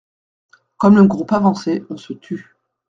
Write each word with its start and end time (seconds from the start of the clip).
Comme 0.77 0.95
le 0.95 1.03
groupe 1.05 1.31
avançait, 1.31 1.83
on 1.91 1.97
se 1.97 2.13
tut. 2.13 2.55